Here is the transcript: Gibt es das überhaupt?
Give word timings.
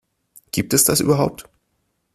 Gibt 0.51 0.73
es 0.73 0.83
das 0.83 0.99
überhaupt? 0.99 1.47